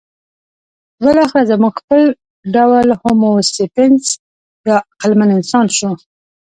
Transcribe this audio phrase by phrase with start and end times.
[1.03, 2.01] بالاخره زموږ خپل
[2.55, 4.03] ډول هومو سیپینز
[4.67, 5.91] یا عقلمن انسان شو.